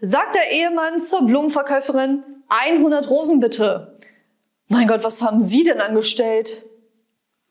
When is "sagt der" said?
0.00-0.50